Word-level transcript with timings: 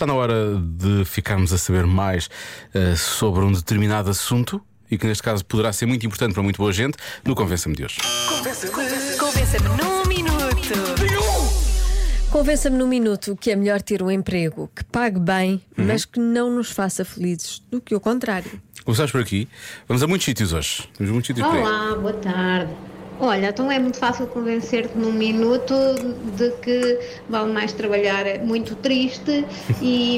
Está 0.00 0.06
na 0.06 0.14
hora 0.14 0.56
de 0.58 1.04
ficarmos 1.04 1.52
a 1.52 1.58
saber 1.58 1.84
mais 1.84 2.30
eh, 2.72 2.96
sobre 2.96 3.44
um 3.44 3.52
determinado 3.52 4.08
assunto 4.08 4.58
e 4.90 4.96
que 4.96 5.06
neste 5.06 5.22
caso 5.22 5.44
poderá 5.44 5.74
ser 5.74 5.84
muito 5.84 6.06
importante 6.06 6.32
para 6.32 6.42
muito 6.42 6.56
boa 6.56 6.72
gente 6.72 6.96
no 7.22 7.34
Convença-me 7.34 7.76
de 7.76 7.84
hoje. 7.84 7.98
Convença-me 9.18 9.68
num 9.68 10.06
minuto. 10.06 10.72
Convença-me 12.30 12.78
num 12.78 12.88
minuto 12.88 13.36
que 13.38 13.50
é 13.50 13.56
melhor 13.56 13.82
ter 13.82 14.02
um 14.02 14.10
emprego 14.10 14.70
que 14.74 14.82
pague 14.84 15.20
bem, 15.20 15.60
mas 15.76 16.06
que 16.06 16.18
não 16.18 16.50
nos 16.50 16.70
faça 16.70 17.04
felizes, 17.04 17.62
do 17.70 17.78
que 17.78 17.94
o 17.94 18.00
contrário. 18.00 18.50
Começamos 18.86 19.12
por 19.12 19.20
aqui. 19.20 19.46
Vamos 19.86 20.02
a 20.02 20.06
muitos 20.06 20.24
sítios 20.24 20.54
hoje. 20.54 20.88
Temos 20.96 21.12
muitos 21.12 21.26
sítios. 21.26 21.46
Olá, 21.46 21.94
boa 21.94 22.14
tarde. 22.14 22.72
Olha, 23.20 23.50
então 23.50 23.70
é 23.70 23.78
muito 23.78 23.98
fácil 23.98 24.26
convencer-te 24.26 24.96
num 24.96 25.12
minuto 25.12 25.74
de 26.38 26.50
que 26.62 26.98
vale 27.28 27.52
mais 27.52 27.70
trabalhar 27.74 28.24
muito 28.42 28.74
triste 28.76 29.44
e, 29.82 30.16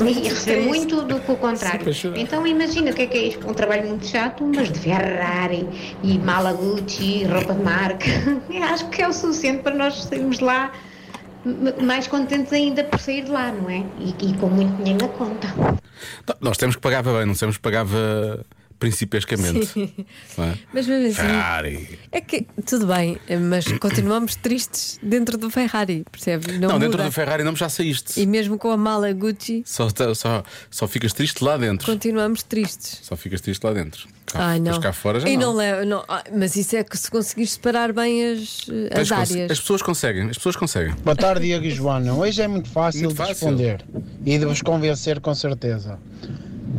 e 0.00 0.28
receber 0.28 0.62
muito 0.62 1.02
do 1.02 1.20
que 1.20 1.30
o 1.30 1.36
contrário. 1.36 1.84
Então 2.16 2.46
imagina 2.46 2.90
o 2.90 2.94
que 2.94 3.02
é 3.02 3.06
que 3.06 3.18
é 3.18 3.22
isto, 3.28 3.46
um 3.46 3.52
trabalho 3.52 3.86
muito 3.86 4.06
chato, 4.06 4.44
mas 4.44 4.72
de 4.72 4.78
Ferrari 4.78 5.68
e 6.02 6.18
mala 6.18 6.54
Gucci, 6.54 7.24
roupa 7.24 7.52
de 7.52 7.62
marca. 7.62 8.06
Eu 8.48 8.62
acho 8.64 8.88
que 8.88 9.02
é 9.02 9.08
o 9.08 9.12
suficiente 9.12 9.62
para 9.62 9.74
nós 9.74 10.02
sairmos 10.02 10.40
lá 10.40 10.72
mais 11.82 12.06
contentes 12.06 12.52
ainda 12.52 12.84
por 12.84 12.98
sair 12.98 13.24
de 13.24 13.30
lá, 13.30 13.52
não 13.52 13.68
é? 13.68 13.84
E, 13.98 14.30
e 14.30 14.34
com 14.38 14.46
muito 14.48 14.74
dinheiro 14.76 15.04
na 15.04 15.12
conta. 15.12 15.48
Nós 16.40 16.56
temos 16.56 16.76
que 16.76 16.80
pagar 16.80 17.02
bem, 17.02 17.26
não 17.26 17.34
temos 17.34 17.56
que 17.56 17.62
pagava 17.62 18.44
principescamente. 18.82 19.94
É? 20.38 20.54
Mas 20.72 20.86
mesmo 20.86 21.06
assim, 21.06 21.14
Ferrari. 21.14 21.98
é 22.10 22.20
que 22.20 22.46
tudo 22.66 22.86
bem, 22.86 23.18
mas 23.48 23.66
continuamos 23.78 24.34
tristes 24.36 24.98
dentro 25.02 25.38
do 25.38 25.48
Ferrari, 25.50 26.04
percebes? 26.10 26.58
Não, 26.58 26.70
Não, 26.70 26.78
dentro 26.78 27.02
do 27.02 27.12
Ferrari 27.12 27.44
não 27.44 27.54
já 27.54 27.68
saíste. 27.68 28.20
E 28.20 28.26
mesmo 28.26 28.58
com 28.58 28.70
a 28.70 28.76
mala 28.76 29.12
Gucci, 29.12 29.62
Só, 29.64 29.88
só, 30.14 30.42
só 30.70 30.88
ficas 30.88 31.12
triste 31.12 31.42
lá 31.44 31.56
dentro. 31.56 31.86
continuamos 31.86 32.42
tristes. 32.42 32.98
Só 33.02 33.16
ficas 33.16 33.40
triste 33.40 33.62
lá 33.64 33.72
dentro. 33.72 34.08
Cá, 34.26 34.38
Ai, 34.46 34.60
não. 34.60 34.72
Mas 34.72 34.78
cá 34.78 34.92
fora 34.92 35.20
já 35.20 35.28
e 35.28 35.36
não. 35.36 35.48
não 35.48 35.56
leva, 35.56 35.84
não, 35.84 36.04
ah, 36.08 36.24
mas 36.34 36.56
isso 36.56 36.74
é 36.76 36.82
que 36.84 36.96
se 36.96 37.10
conseguires 37.10 37.52
separar 37.52 37.92
bem 37.92 38.32
as, 38.32 38.66
as 38.98 39.12
áreas. 39.12 39.50
As 39.50 39.60
pessoas 39.60 39.82
conseguem, 39.82 40.30
as 40.30 40.36
pessoas 40.36 40.56
conseguem. 40.56 40.94
Boa 41.04 41.16
tarde, 41.16 41.46
Diego 41.46 41.64
e 41.66 41.70
Joana. 41.70 42.14
Hoje 42.14 42.40
é 42.40 42.48
muito 42.48 42.68
fácil 42.70 43.02
Muito 43.02 43.12
de 43.12 43.18
fácil. 43.18 43.48
responder 43.48 43.84
e 44.24 44.38
de 44.38 44.44
vos 44.46 44.62
convencer 44.62 45.20
com 45.20 45.34
certeza. 45.34 45.98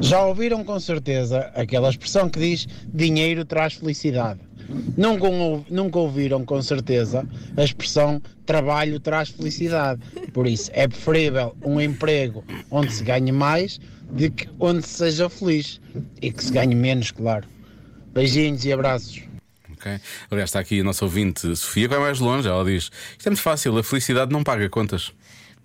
Já 0.04 0.22
ouviram 0.26 0.66
com 0.66 0.78
certeza 0.82 1.50
aquela 1.56 1.90
expressão 1.90 2.30
que 2.30 2.38
diz 2.38 2.68
dinheiro 2.94 3.46
traz 3.46 3.76
felicidade. 3.76 4.42
Nunca, 4.98 5.28
nunca 5.70 5.98
ouviram 5.98 6.44
com 6.44 6.62
certeza 6.62 7.26
a 7.56 7.64
expressão 7.64 8.22
trabalho 8.46 9.00
traz 9.00 9.30
felicidade. 9.30 10.02
Por 10.34 10.46
isso, 10.46 10.70
é 10.74 10.90
preferível 10.90 11.56
um 11.64 11.80
emprego 11.80 12.44
onde 12.70 12.92
se 12.92 13.02
ganhe 13.02 13.32
mais 13.32 13.80
do 14.12 14.30
que 14.30 14.50
onde 14.60 14.86
se 14.86 14.98
seja 14.98 15.30
feliz 15.30 15.80
e 16.22 16.34
que 16.34 16.44
se 16.44 16.52
ganhe 16.52 16.76
menos, 16.76 17.10
claro. 17.10 17.48
Beijinhos 18.14 18.66
e 18.66 18.74
abraços. 18.74 19.22
ok? 19.72 20.02
Aliás, 20.30 20.50
está 20.50 20.60
aqui 20.60 20.82
a 20.82 20.84
nossa 20.84 21.06
ouvinte 21.06 21.56
Sofia, 21.56 21.88
que 21.88 21.96
vai 21.96 22.04
mais 22.04 22.20
longe. 22.20 22.50
Ela 22.50 22.66
diz: 22.66 22.92
Isto 23.18 23.28
é 23.28 23.30
muito 23.30 23.42
fácil, 23.42 23.78
a 23.78 23.84
felicidade 23.84 24.34
não 24.34 24.44
paga 24.44 24.70
contas. 24.70 25.14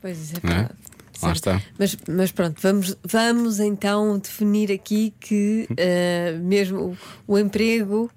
Pois 0.01 0.33
é 0.33 0.37
é? 0.37 0.41
verdade. 0.41 0.88
Lá 1.23 1.33
está. 1.33 1.63
Mas, 1.79 1.97
mas 2.09 2.31
pronto, 2.33 2.61
vamos, 2.63 2.97
vamos 3.05 3.59
então 3.61 4.19
definir 4.19 4.71
aqui 4.73 5.13
que 5.19 5.67
eh, 5.77 6.39
mesmo 6.41 6.97
o, 7.27 7.33
o 7.35 7.39
emprego 7.39 8.11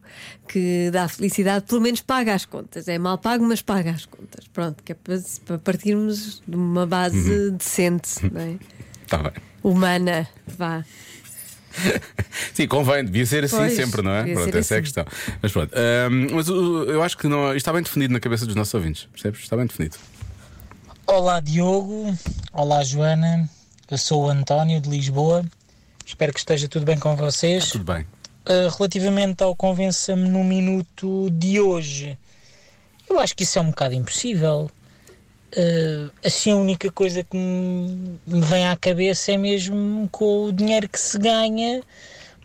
que 0.48 0.90
dá 0.92 1.08
felicidade, 1.08 1.66
pelo 1.66 1.82
menos 1.82 2.02
paga 2.02 2.34
as 2.36 2.46
contas. 2.46 2.88
É 2.88 2.98
mal 3.00 3.18
pago, 3.18 3.44
mas 3.46 3.62
paga 3.62 3.92
as 3.92 4.06
contas. 4.06 4.46
Pronto, 4.54 4.84
que 4.84 4.92
é 4.92 4.96
para, 4.96 5.20
para 5.46 5.58
partirmos 5.58 6.42
de 6.48 6.56
uma 6.56 6.86
base 6.86 7.18
Uhum. 7.32 7.56
decente, 7.58 8.10
não 8.32 8.42
é? 8.42 8.58
Está 9.04 9.18
bem. 9.18 9.32
humana. 9.64 10.28
Vá. 10.58 10.84
Sim, 12.54 12.68
convém, 12.68 13.06
devia 13.06 13.26
ser 13.26 13.46
assim 13.46 13.56
Pois, 13.56 13.74
sempre, 13.74 14.02
não 14.02 14.12
é? 14.12 14.24
Pronto, 14.34 14.58
essa 14.58 14.74
é 14.74 14.78
a 14.78 14.80
assim. 14.82 14.84
questão. 14.84 15.06
Mas 15.42 15.52
pronto, 15.54 15.74
ahm, 15.74 16.28
mas 16.34 16.50
uh, 16.50 16.84
eu 16.90 17.02
acho 17.02 17.18
que 17.18 17.28
não, 17.28 17.48
isto 17.50 17.58
está 17.58 17.72
bem 17.74 17.82
definido 17.82 18.14
na 18.14 18.20
cabeça 18.20 18.46
dos 18.46 18.56
nossos 18.56 18.74
ouvintes, 18.74 19.08
percebes? 19.12 19.40
Está 19.42 19.56
bem 19.56 19.66
definido. 19.66 19.96
Olá 21.08 21.40
Diogo, 21.40 22.16
olá 22.54 22.84
Joana, 22.84 23.50
eu 23.90 23.98
sou 23.98 24.26
o 24.26 24.30
António 24.30 24.80
de 24.80 24.90
Lisboa, 24.90 25.44
espero 26.06 26.32
que 26.32 26.40
esteja 26.40 26.68
tudo 26.70 26.86
bem 26.86 26.98
com 26.98 27.16
vocês. 27.16 27.70
Tudo 27.70 27.84
bem. 27.84 28.04
Uh, 28.48 28.70
relativamente 28.78 29.44
ao 29.44 29.56
Convença-me 29.56 30.30
no 30.30 30.44
Minuto 30.44 31.30
de 31.32 31.60
hoje, 31.60 32.18
eu 33.10 33.20
acho 33.20 33.36
que 33.36 33.44
isso 33.44 33.60
é 33.60 33.62
um 33.62 33.72
bocado 33.72 33.94
impossível. 33.94 34.72
Uh, 35.54 36.10
assim, 36.24 36.52
a 36.52 36.56
única 36.56 36.90
coisa 36.92 37.24
que 37.24 37.36
me 37.36 38.42
vem 38.42 38.68
à 38.68 38.78
cabeça 38.78 39.34
é 39.34 39.38
mesmo 39.38 40.08
com 40.10 40.46
o 40.46 40.54
dinheiro 40.54 40.88
que 40.88 41.00
se 41.00 41.18
ganha, 41.18 41.82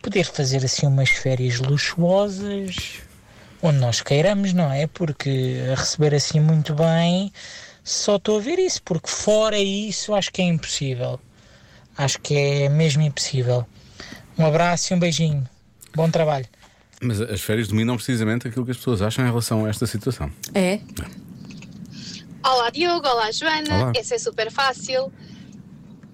poder 0.02 0.24
fazer 0.24 0.64
assim 0.64 0.86
umas 0.86 1.10
férias 1.10 1.60
luxuosas, 1.60 3.00
onde 3.62 3.78
nós 3.78 4.00
queiramos, 4.00 4.52
não 4.52 4.72
é? 4.72 4.88
Porque 4.88 5.56
a 5.72 5.78
receber 5.78 6.14
assim 6.14 6.40
muito 6.40 6.74
bem, 6.74 7.32
só 7.86 8.16
estou 8.16 8.38
a 8.38 8.40
ver 8.40 8.58
isso, 8.58 8.82
porque 8.82 9.08
fora 9.08 9.56
isso, 9.56 10.12
acho 10.12 10.32
que 10.32 10.42
é 10.42 10.44
impossível. 10.44 11.20
Acho 11.96 12.20
que 12.20 12.34
é 12.34 12.68
mesmo 12.68 13.00
impossível. 13.02 13.64
Um 14.36 14.44
abraço 14.44 14.92
e 14.92 14.96
um 14.96 14.98
beijinho. 14.98 15.48
Bom 15.94 16.10
trabalho. 16.10 16.46
Mas 17.00 17.20
as 17.20 17.40
férias 17.40 17.68
dominam 17.68 17.94
precisamente 17.94 18.48
aquilo 18.48 18.64
que 18.64 18.72
as 18.72 18.76
pessoas 18.76 19.02
acham 19.02 19.24
em 19.24 19.28
relação 19.28 19.64
a 19.64 19.68
esta 19.68 19.86
situação. 19.86 20.28
É? 20.52 20.80
Olá 22.44 22.70
Diogo, 22.70 23.06
olá 23.06 23.30
Joana, 23.30 23.82
Olá. 23.82 23.92
esse 23.94 24.14
é 24.14 24.18
super 24.18 24.50
fácil. 24.50 25.12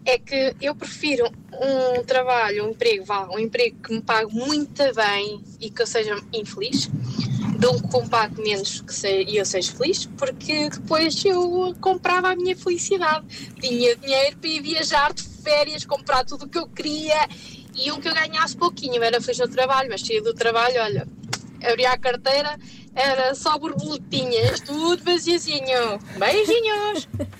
É 0.04 0.18
que 0.18 0.54
eu 0.60 0.74
prefiro 0.74 1.24
um 1.52 2.04
trabalho, 2.04 2.66
um 2.66 2.70
emprego, 2.70 3.04
vá, 3.06 3.26
um 3.30 3.38
emprego 3.38 3.76
que 3.82 3.94
me 3.94 4.02
pague 4.02 4.34
muito 4.34 4.82
bem 4.94 5.42
e 5.58 5.70
que 5.70 5.80
eu 5.80 5.86
seja 5.86 6.20
infeliz, 6.34 6.90
que 7.92 8.00
me 8.00 8.08
pague 8.08 8.42
menos 8.42 8.80
que 8.80 8.94
se, 8.94 9.24
eu 9.28 9.44
seja 9.44 9.72
feliz, 9.72 10.06
porque 10.16 10.68
depois 10.70 11.24
eu 11.24 11.74
comprava 11.80 12.32
a 12.32 12.36
minha 12.36 12.56
felicidade. 12.56 13.26
Tinha 13.60 13.96
dinheiro 13.96 14.36
para 14.38 14.50
ir 14.50 14.60
viajar 14.60 15.12
de 15.12 15.22
férias, 15.22 15.84
comprar 15.84 16.24
tudo 16.24 16.46
o 16.46 16.48
que 16.48 16.58
eu 16.58 16.66
queria 16.68 17.28
e 17.74 17.90
um 17.92 18.00
que 18.00 18.08
eu 18.08 18.14
ganhasse 18.14 18.56
pouquinho. 18.56 19.02
Era 19.02 19.20
feliz 19.20 19.38
no 19.38 19.48
trabalho, 19.48 19.88
mas 19.90 20.00
saía 20.00 20.22
do 20.22 20.34
trabalho, 20.34 20.80
olha, 20.80 21.06
abria 21.62 21.90
a 21.90 21.98
carteira, 21.98 22.58
era 22.94 23.34
só 23.34 23.58
borboletinhas, 23.58 24.60
tudo 24.60 25.02
vaziozinho. 25.04 25.98
Beijinhos! 26.18 27.08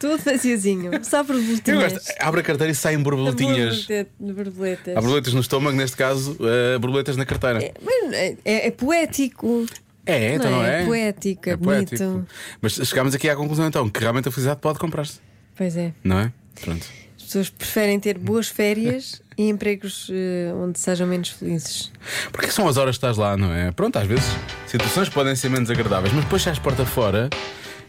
Tudo 0.00 0.16
vaziozinho. 0.22 0.90
Só 1.04 1.18
Eu 1.18 1.24
borboletinhas. 1.24 1.92
gosto. 1.92 2.12
Abre 2.20 2.40
a 2.40 2.42
carteira 2.42 2.72
e 2.72 2.74
saem 2.74 2.98
borboletinhas. 3.02 3.84
Borboleta- 3.86 4.10
Borboletas. 4.18 4.96
Há 4.96 5.00
borboletas 5.00 5.34
no 5.34 5.40
estômago, 5.40 5.76
neste 5.76 5.94
caso, 5.96 6.36
eh, 6.40 6.78
borboletas 6.78 7.16
na 7.18 7.26
carteira. 7.26 7.62
É, 7.62 7.72
é, 8.12 8.36
é- 8.46 8.66
é 8.68 8.70
poético. 8.70 9.66
É, 10.06 10.34
então 10.36 10.50
não 10.50 10.58
Não 10.60 10.64
é? 10.64 10.78
é? 10.78 10.82
É 10.82 10.86
poético, 10.86 11.50
é 11.50 11.56
bonito. 11.56 12.26
Mas 12.62 12.72
chegámos 12.72 13.14
aqui 13.14 13.28
à 13.28 13.36
conclusão 13.36 13.66
então 13.66 13.90
que 13.90 14.00
realmente 14.00 14.26
a 14.28 14.32
felicidade 14.32 14.58
pode 14.60 14.78
comprar-se, 14.78 15.20
Pois 15.54 15.76
é. 15.76 15.92
não 16.02 16.18
é? 16.18 16.32
Pronto. 16.62 16.86
As 17.18 17.24
pessoas 17.24 17.50
preferem 17.50 17.98
ter 18.00 18.16
boas 18.16 18.48
férias 18.48 19.20
e 19.36 19.48
empregos 19.50 20.08
eh, 20.10 20.50
onde 20.54 20.78
sejam 20.78 21.06
menos 21.06 21.28
felizes. 21.30 21.92
Porque 22.32 22.50
são 22.50 22.66
as 22.68 22.76
horas 22.76 22.94
que 22.96 22.98
estás 23.04 23.16
lá, 23.18 23.36
não 23.36 23.52
é? 23.52 23.70
Pronto, 23.72 23.98
às 23.98 24.06
vezes 24.06 24.24
situações 24.66 25.08
podem 25.08 25.34
ser 25.36 25.48
menos 25.50 25.70
agradáveis, 25.70 26.12
mas 26.14 26.24
depois 26.24 26.40
sais 26.42 26.58
porta 26.58 26.86
fora 26.86 27.28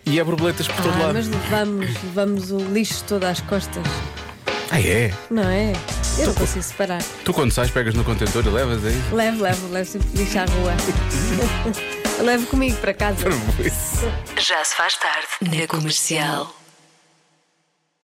e 0.06 0.20
há 0.20 0.26
borboletas 0.26 0.68
por 0.68 0.76
todo 0.84 0.94
Ah, 0.96 1.00
lado. 1.00 1.14
mas 1.14 1.28
levamos, 1.30 1.86
levamos 2.04 2.52
o 2.52 2.58
lixo 2.58 3.04
todo 3.06 3.24
às 3.24 3.40
costas, 3.42 3.84
Ah, 4.72 4.82
é? 4.82 5.14
não 5.30 5.44
é? 5.44 5.74
Eu 6.18 6.28
não 6.28 6.34
consigo 6.34 6.64
separar. 6.64 7.02
Tu 7.24 7.34
quando 7.34 7.52
sais 7.52 7.72
pegas 7.72 7.94
no 7.94 8.04
contentor 8.04 8.44
e 8.46 8.50
levas 8.50 8.84
aí? 8.84 9.00
Levo, 9.14 9.42
levo, 9.44 9.68
levo 9.72 9.90
sempre 9.90 10.10
lixo 10.18 10.38
à 10.40 10.46
rua. 10.46 10.74
levo 12.26 12.46
comigo 12.48 12.76
para 12.78 12.94
casa. 12.94 13.26
Já 14.38 14.64
se 14.66 14.76
faz 14.76 14.98
tarde 14.98 15.28
na 15.60 15.66
comercial. 15.68 16.54